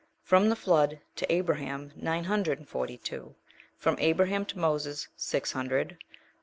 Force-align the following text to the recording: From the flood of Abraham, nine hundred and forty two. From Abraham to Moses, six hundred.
From 0.23 0.49
the 0.49 0.55
flood 0.55 0.99
of 1.17 1.23
Abraham, 1.29 1.91
nine 1.95 2.23
hundred 2.23 2.57
and 2.57 2.67
forty 2.67 2.97
two. 2.97 3.35
From 3.77 3.99
Abraham 3.99 4.47
to 4.47 4.57
Moses, 4.57 5.09
six 5.15 5.51
hundred. 5.51 5.99